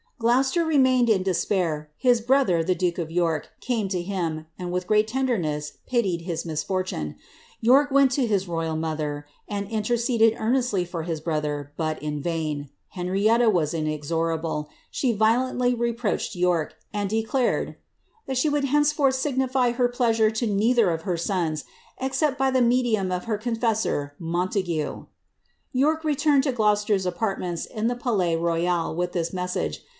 "* 0.21 0.21
Gloucester 0.21 0.63
remained 0.63 1.09
in 1.09 1.23
despair; 1.23 1.89
his 1.97 2.21
brother, 2.21 2.63
the 2.63 2.75
duke 2.75 2.99
of 2.99 3.09
York, 3.09 3.49
came 3.59 3.87
to 3.89 4.01
him, 4.03 4.45
and 4.57 4.71
with 4.71 4.85
great 4.85 5.07
tenderness 5.07 5.73
pitied 5.87 6.21
his 6.21 6.45
misfortune. 6.45 7.15
York 7.59 7.89
went 7.89 8.11
to 8.11 8.27
his 8.27 8.47
royal 8.47 8.75
mother, 8.75 9.25
and 9.47 9.67
interceded 9.69 10.35
earnestly 10.37 10.85
for 10.85 11.03
his 11.03 11.19
brother, 11.21 11.71
but 11.75 12.01
in 12.03 12.21
vain. 12.21 12.69
Henrietta 12.89 13.49
was 13.49 13.73
inexorable; 13.75 14.69
she 14.91 15.11
violently 15.11 15.73
reproached 15.73 16.35
York, 16.35 16.75
and 16.93 17.09
declared 17.09 17.75
that 18.27 18.37
she 18.37 18.49
would 18.49 18.65
henceforth 18.65 19.15
signify 19.15 19.71
her 19.71 19.87
pleasure 19.87 20.29
to 20.29 20.45
neither 20.45 20.91
of 20.91 21.01
her 21.01 21.17
sons, 21.17 21.63
except 21.99 22.37
by 22.37 22.51
the 22.51 22.61
medium 22.61 23.11
of 23.11 23.25
her 23.25 23.39
confessor, 23.39 24.13
Montague." 24.19 25.05
York 25.73 26.03
returned 26.03 26.43
to 26.43 26.51
Gloucester's 26.51 27.07
apartments 27.07 27.65
in 27.65 27.87
the 27.87 27.95
Palais 27.95 28.35
Royal 28.35 28.95
with 28.95 29.13
this 29.13 29.31
message. 29.33 29.83